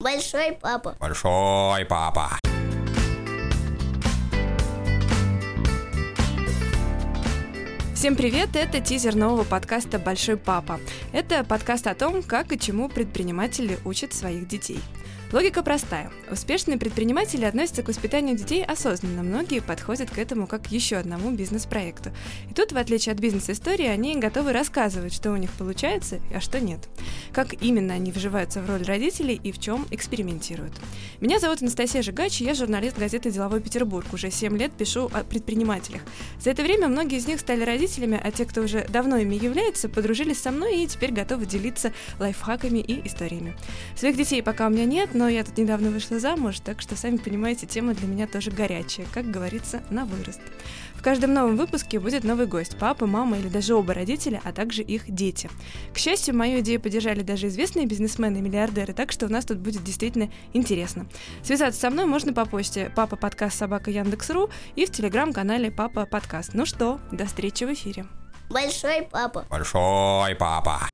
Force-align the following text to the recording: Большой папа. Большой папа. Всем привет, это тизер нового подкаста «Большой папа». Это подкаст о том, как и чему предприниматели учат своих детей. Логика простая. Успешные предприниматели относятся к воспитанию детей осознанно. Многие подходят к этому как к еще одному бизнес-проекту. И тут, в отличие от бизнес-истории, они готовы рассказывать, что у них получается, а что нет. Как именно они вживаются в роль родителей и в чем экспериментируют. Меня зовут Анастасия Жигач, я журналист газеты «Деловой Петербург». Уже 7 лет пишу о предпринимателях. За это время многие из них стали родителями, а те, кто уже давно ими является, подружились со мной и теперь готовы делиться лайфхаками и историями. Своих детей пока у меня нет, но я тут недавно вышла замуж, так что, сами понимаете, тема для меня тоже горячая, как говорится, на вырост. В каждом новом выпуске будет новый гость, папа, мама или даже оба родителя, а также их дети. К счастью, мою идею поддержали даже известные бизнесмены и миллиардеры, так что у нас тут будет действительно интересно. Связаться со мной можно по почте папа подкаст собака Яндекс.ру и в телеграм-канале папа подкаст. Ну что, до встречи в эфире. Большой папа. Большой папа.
Большой 0.00 0.52
папа. 0.52 0.94
Большой 1.00 1.84
папа. 1.84 2.38
Всем 7.96 8.14
привет, 8.14 8.50
это 8.54 8.80
тизер 8.80 9.16
нового 9.16 9.42
подкаста 9.42 9.98
«Большой 9.98 10.36
папа». 10.36 10.78
Это 11.12 11.42
подкаст 11.42 11.88
о 11.88 11.96
том, 11.96 12.22
как 12.22 12.52
и 12.52 12.60
чему 12.60 12.88
предприниматели 12.88 13.76
учат 13.84 14.12
своих 14.12 14.46
детей. 14.46 14.78
Логика 15.30 15.62
простая. 15.62 16.10
Успешные 16.30 16.78
предприниматели 16.78 17.44
относятся 17.44 17.82
к 17.82 17.88
воспитанию 17.88 18.34
детей 18.34 18.64
осознанно. 18.64 19.22
Многие 19.22 19.60
подходят 19.60 20.10
к 20.10 20.16
этому 20.16 20.46
как 20.46 20.62
к 20.62 20.66
еще 20.68 20.96
одному 20.96 21.30
бизнес-проекту. 21.30 22.12
И 22.50 22.54
тут, 22.54 22.72
в 22.72 22.78
отличие 22.78 23.12
от 23.12 23.20
бизнес-истории, 23.20 23.84
они 23.84 24.16
готовы 24.16 24.54
рассказывать, 24.54 25.12
что 25.12 25.30
у 25.30 25.36
них 25.36 25.50
получается, 25.52 26.20
а 26.34 26.40
что 26.40 26.60
нет. 26.60 26.88
Как 27.32 27.62
именно 27.62 27.92
они 27.92 28.10
вживаются 28.10 28.62
в 28.62 28.70
роль 28.70 28.82
родителей 28.84 29.38
и 29.42 29.52
в 29.52 29.58
чем 29.58 29.86
экспериментируют. 29.90 30.72
Меня 31.20 31.38
зовут 31.40 31.60
Анастасия 31.60 32.00
Жигач, 32.00 32.40
я 32.40 32.54
журналист 32.54 32.98
газеты 32.98 33.30
«Деловой 33.30 33.60
Петербург». 33.60 34.06
Уже 34.14 34.30
7 34.30 34.56
лет 34.56 34.72
пишу 34.72 35.10
о 35.12 35.24
предпринимателях. 35.24 36.00
За 36.40 36.50
это 36.50 36.62
время 36.62 36.88
многие 36.88 37.18
из 37.18 37.26
них 37.26 37.40
стали 37.40 37.64
родителями, 37.64 38.18
а 38.22 38.30
те, 38.32 38.46
кто 38.46 38.62
уже 38.62 38.86
давно 38.88 39.18
ими 39.18 39.34
является, 39.34 39.90
подружились 39.90 40.40
со 40.40 40.50
мной 40.50 40.84
и 40.84 40.86
теперь 40.86 41.12
готовы 41.12 41.44
делиться 41.44 41.92
лайфхаками 42.18 42.78
и 42.78 43.06
историями. 43.06 43.54
Своих 43.94 44.16
детей 44.16 44.42
пока 44.42 44.68
у 44.68 44.70
меня 44.70 44.86
нет, 44.98 45.14
но 45.14 45.28
я 45.28 45.44
тут 45.44 45.56
недавно 45.56 45.90
вышла 45.90 46.18
замуж, 46.18 46.58
так 46.58 46.80
что, 46.80 46.96
сами 46.96 47.18
понимаете, 47.18 47.68
тема 47.68 47.94
для 47.94 48.08
меня 48.08 48.26
тоже 48.26 48.50
горячая, 48.50 49.06
как 49.14 49.30
говорится, 49.30 49.80
на 49.90 50.04
вырост. 50.04 50.40
В 50.94 51.02
каждом 51.02 51.32
новом 51.32 51.56
выпуске 51.56 52.00
будет 52.00 52.24
новый 52.24 52.46
гость, 52.46 52.76
папа, 52.80 53.06
мама 53.06 53.38
или 53.38 53.46
даже 53.46 53.76
оба 53.76 53.94
родителя, 53.94 54.40
а 54.42 54.50
также 54.50 54.82
их 54.82 55.08
дети. 55.08 55.48
К 55.94 55.98
счастью, 55.98 56.34
мою 56.34 56.58
идею 56.60 56.80
поддержали 56.80 57.22
даже 57.22 57.46
известные 57.46 57.86
бизнесмены 57.86 58.38
и 58.38 58.40
миллиардеры, 58.40 58.92
так 58.92 59.12
что 59.12 59.26
у 59.26 59.28
нас 59.28 59.44
тут 59.44 59.58
будет 59.58 59.84
действительно 59.84 60.32
интересно. 60.52 61.06
Связаться 61.44 61.80
со 61.80 61.90
мной 61.90 62.06
можно 62.06 62.32
по 62.32 62.44
почте 62.44 62.90
папа 62.96 63.14
подкаст 63.14 63.56
собака 63.56 63.92
Яндекс.ру 63.92 64.50
и 64.74 64.84
в 64.84 64.90
телеграм-канале 64.90 65.70
папа 65.70 66.06
подкаст. 66.06 66.54
Ну 66.54 66.66
что, 66.66 66.98
до 67.12 67.26
встречи 67.26 67.62
в 67.62 67.72
эфире. 67.72 68.04
Большой 68.50 69.02
папа. 69.08 69.46
Большой 69.48 70.34
папа. 70.34 70.87